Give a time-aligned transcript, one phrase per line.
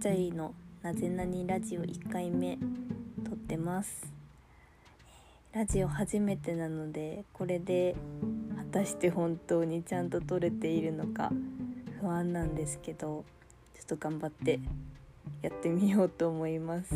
[0.00, 2.56] ちゃいのなぜなにラジオ1回目
[3.22, 4.10] 撮ってます。
[5.52, 7.94] ラジオ初めてなのでこれで
[8.56, 11.30] 果たして本当にちゃんと撮れているのか
[12.00, 13.26] 不安なんですけど
[13.74, 14.58] ちょっと頑張って
[15.42, 16.94] やってみようと思います。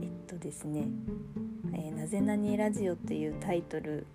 [0.00, 0.86] えっとですね
[1.76, 4.06] 「えーなぜなにラジオ」っていうタイトル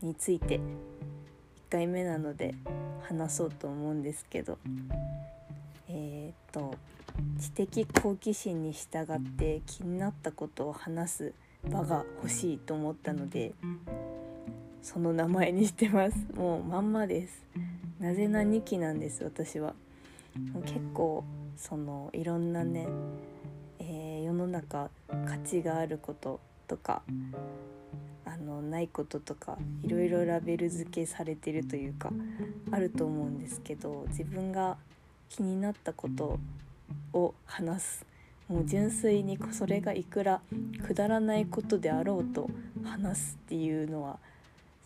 [0.00, 0.60] について1
[1.70, 2.54] 回目なので
[3.02, 4.58] 話そうと思うんですけど
[5.88, 6.74] えーっと
[7.40, 11.32] 知的好奇心に従って気になったことを話す
[11.68, 13.52] 場が欲しいと思ったので
[14.82, 16.16] その名前にしてます。
[16.34, 17.44] もうまんまです。
[17.98, 19.74] なぜな2期なんです私は。
[20.52, 21.24] もう結構
[21.56, 22.86] そのいろんなね、
[23.80, 24.90] えー世の中
[25.26, 27.02] 価値があることとか
[28.26, 32.12] あのないこととかいろいろラベル付けされてるというか
[32.70, 34.76] あると思うんですけど自分が
[35.28, 36.38] 気になったこと
[37.12, 38.06] を話す。
[38.48, 40.40] もう純粋にそれがいくら
[40.86, 42.48] くだらないことであろうと
[42.82, 44.18] 話すっていうのは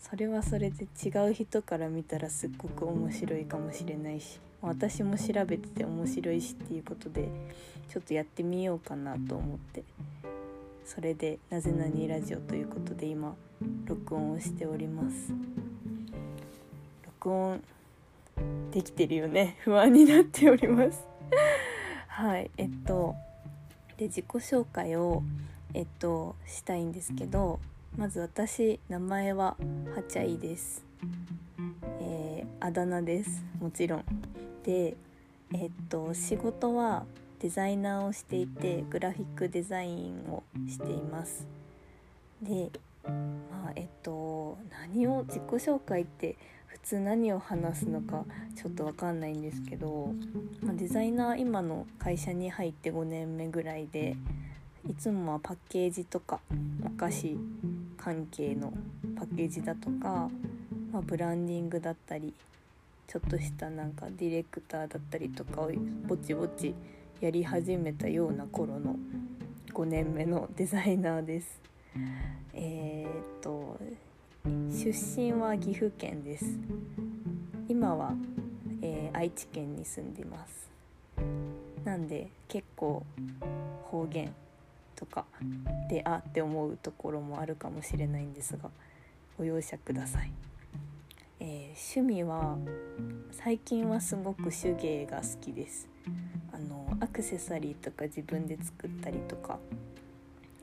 [0.01, 7.29] それはそれで違う人から見たらすっごく面白いかもしれないし私も調べてて面白いしっていうことで
[7.87, 9.85] ちょっとやってみようかなと思って。
[10.85, 13.35] それで「なぜなにラジオ」ということで今
[13.85, 15.33] 録音をしております。
[17.05, 17.63] 録音
[18.71, 19.57] できてるよね。
[19.63, 21.03] 不安になっております。
[22.07, 22.49] はい。
[22.57, 23.15] えっと
[23.97, 25.23] で自己紹介を
[25.73, 27.59] えっとしたいんですけど
[27.97, 29.55] まず私名前は
[29.95, 30.83] はちゃいです。
[31.99, 33.43] えーあだ名です。
[33.59, 34.05] もちろん。
[34.63, 34.95] で
[35.53, 37.05] えっと仕事は
[37.39, 41.45] デザイナーをしていてグラフィックデザインをしています。
[42.41, 42.71] で
[43.75, 50.11] えっと何を自己紹介って普通何を話すのかちょっと分かんないんですけど、
[50.61, 54.15] まあデザイナー今の会社に入って5年目ぐらいで
[54.89, 56.41] いつもはパッケージとか
[56.85, 57.37] お菓子
[57.97, 58.73] 関係の
[59.15, 60.29] パッケージだとか、
[60.91, 62.33] まあ、ブランディングだったり
[63.07, 65.71] ちょっとしたなんかディレクターだったりとかを
[66.05, 66.75] ぼちぼち
[67.21, 68.97] やり始めたような頃の
[69.73, 71.61] 5年目のデザイナーです。
[74.83, 76.59] 出身は岐阜県です。
[77.69, 78.15] 今は、
[78.81, 80.69] えー愛知県に住んでます。
[81.85, 83.05] なんで結構
[83.85, 84.33] 方言
[84.97, 85.23] とか
[85.89, 88.69] であって思うところもあるかもしれないんですが
[89.37, 90.33] ご容赦ください、
[91.39, 92.57] えー趣味は
[93.31, 95.87] 最近はすごく手芸が好きです。
[96.51, 99.59] あのアクセサリーとか自分で作ったりとか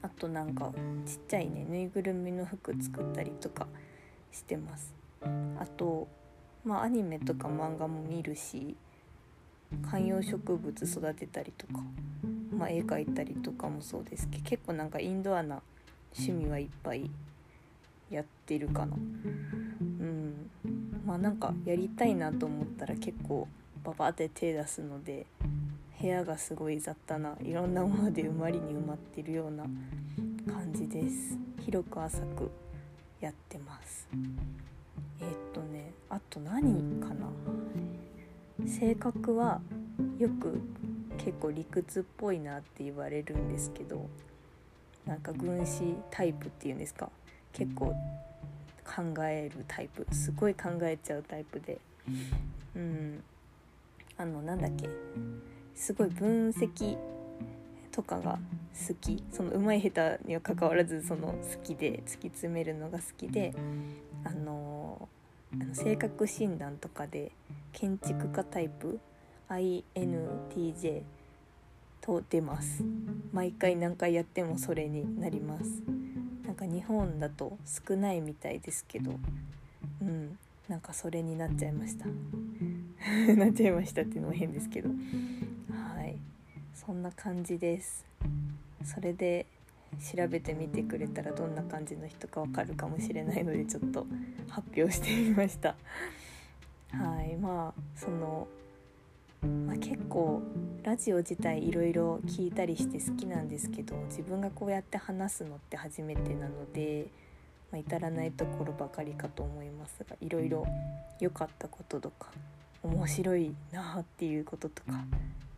[0.03, 0.72] あとなんか
[1.06, 3.66] ちっちゃいねぬいぐるみの服作ったりとか
[4.32, 4.94] してます。
[5.58, 6.08] あと
[6.64, 8.76] まあアニメとか漫画も見るし
[9.91, 11.80] 観葉植物育てたりとか、
[12.56, 15.62] まあ、絵描いたりとかもそうですけど結構なんかインドアな
[16.16, 17.10] 趣味はいっぱい
[18.10, 18.96] やってるかな。
[18.96, 20.50] うん。
[21.06, 23.47] まあなんかやりたいなと思ったら結構
[23.84, 25.26] ババって手出すので
[26.00, 29.64] 部屋がすごい雑多ないろんなもので埋まりに埋まってるような
[30.52, 31.38] 感じです。
[31.64, 32.50] 広く浅く。
[33.20, 34.08] やってます。
[35.20, 37.28] えーっとねあと何かな。
[38.66, 39.60] 性格は
[40.19, 40.60] よく
[41.19, 44.09] 結構理屈っぽいなって言われるんですけど
[45.06, 47.10] なんか軍師タイプっていうんですか。
[47.53, 47.94] 結構
[48.84, 50.06] 考えるタイプ。
[50.12, 51.78] すごい考えちゃうタイプで。
[52.76, 53.22] うん。
[54.16, 54.88] あのなんだっけ。
[55.75, 56.97] すごい分析
[57.92, 58.38] とかが
[58.88, 59.22] 好き。
[59.32, 63.54] その上手い下手にはかかわらずその好きで突き詰めるのが好きで
[64.24, 65.08] あの
[65.52, 67.32] あの性格診断とかで
[67.72, 69.00] 建築家タイプ
[69.48, 71.02] INTJ
[72.00, 72.82] と出ます。
[73.32, 75.82] 毎回何回やってもそれになります。
[76.44, 79.12] なんか日本だと少ないみたいですけど
[80.00, 80.38] うん。
[80.70, 82.06] なんかそれになっちゃいました。
[83.34, 84.91] なっちゃいましたっていうのも変ですけど。
[86.86, 88.06] そんな感じです。
[88.84, 89.44] それで
[89.98, 94.06] 調べてみてくれたらどんな感じの人かわかるかもしれないのでちょっと
[94.48, 95.74] 発表してみました。
[96.92, 98.48] はいまあその、
[99.66, 100.42] まあ、結構
[100.82, 107.06] ラジオ自体いろいろ聞いたりして好きなんですけど自分がこうやって話すのって初めてなので、
[107.71, 110.66] まあ、至らないところばかりかと思いますがいろいろ
[111.21, 112.28] 良かったこととか
[112.82, 115.04] 面白いなっていうこととか、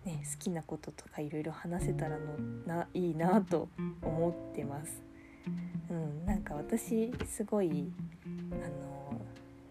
[0.04, 3.68] ね、好きなこととかいろいろ話せたらのないいなと
[4.02, 5.02] 思ってます。
[5.90, 7.92] うん、なんか私すごい
[8.50, 9.20] あの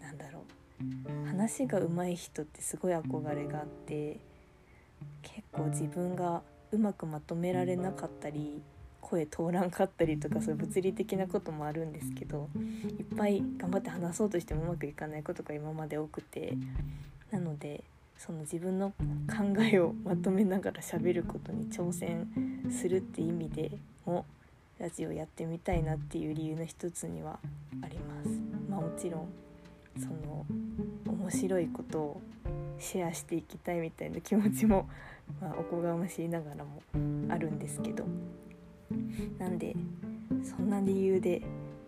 [0.01, 0.43] なんだろ
[0.79, 4.19] う話が上手い人ってすごい憧れがあって
[5.21, 6.41] 結こう自分が
[6.71, 8.61] うまくまとめられなかったり
[9.01, 12.49] 声通らんかったりとかそういう物理的なこともあるんですけど
[12.99, 16.53] いっぱい頑張って話そうとしてもうまくいかないことが今まで多くて
[17.31, 17.83] なので
[18.23, 18.91] その自分の
[19.27, 22.27] 考えをまとめながら喋ることに挑戦
[22.69, 23.71] するって意味で
[24.05, 24.27] も
[24.77, 27.39] ラジオやってみたいなっていう理由の一つには
[27.81, 28.29] あります。
[28.69, 29.27] まあ、もちろん
[29.99, 30.45] その
[31.07, 32.21] 面白いことを
[32.77, 34.87] シェアしていきたいみたいな気持ちも、
[35.41, 36.79] まあ、おこがましいながらも
[37.33, 38.05] あるんですけど
[39.39, 39.75] なんで
[40.43, 41.41] そんな理由で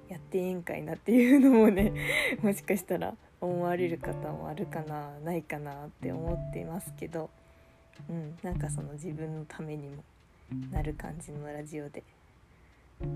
[0.10, 1.94] やってええんかいなっていうのもね
[2.42, 3.14] もしかしたら
[3.46, 7.30] 思われる方もあるかなないかなって思っていますけど、
[8.10, 10.04] うん、なんかその自分のためにも
[10.72, 12.04] なる感じのラジオで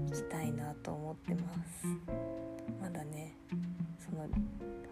[0.07, 1.87] いきたいなと思ってます。
[2.81, 3.33] まだね
[3.99, 4.27] その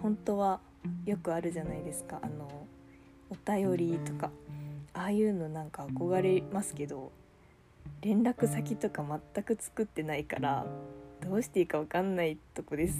[0.02, 0.60] 本当は
[1.06, 2.20] よくあるじゃないですか。
[2.22, 2.66] あの
[3.30, 4.32] お便りとか
[4.94, 7.12] ああいうのなんか憧れますけど
[8.02, 9.04] 連絡先とか
[9.34, 10.66] 全く作ってないから
[11.22, 12.96] どうしていいか分かんないとこです。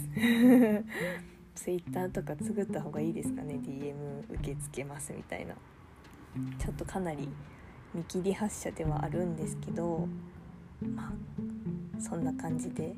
[1.56, 3.94] Twitter とか作った方がいいですかね？DM
[4.34, 5.54] 受け付けますみたいな。
[6.58, 7.28] ちょっとかなり
[7.94, 10.06] 見切り発車ではあるんですけど
[10.94, 12.94] まあそんな感じで、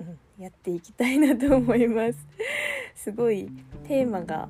[0.00, 2.26] うん、やっていきたいなと思います。
[2.96, 3.48] すごい
[3.84, 4.48] テーマが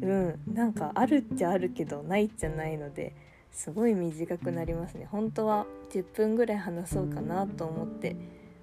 [0.00, 3.14] うんなんかあるっちゃあるけどないっちゃないので
[3.50, 5.06] すごい短くなりますね。
[5.10, 8.16] 本当は10分ぐらい話そうかなと思って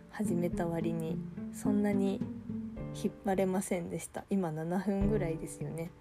[0.09, 1.17] 始めた割に
[1.53, 2.21] そんなに
[2.95, 4.23] 引っ張れませんでした。
[4.29, 5.91] 今7分ぐらいですよね。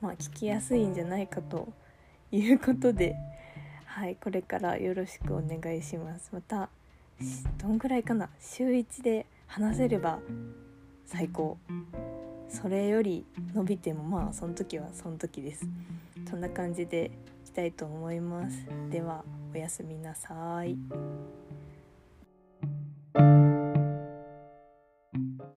[0.00, 1.72] まあ聞きやすいんじゃないかと
[2.30, 3.16] いうことで。
[3.84, 6.30] はいこれからよろしくお願いします。
[6.32, 6.70] また
[7.58, 8.30] どんぐらいかな？
[8.40, 10.18] 週1で話せれば
[11.04, 11.58] 最高。
[12.48, 15.66] それより伸びてもまあその時はその時です。
[16.30, 17.10] そんな感じで
[17.44, 18.66] いきたいと思います。
[18.90, 19.24] では
[19.54, 20.76] おやすみなさい。